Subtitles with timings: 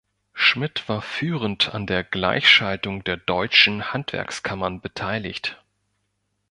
[0.33, 5.63] Schmidt war führend an der Gleichschaltung der deutschen Handwerkskammern beteiligt.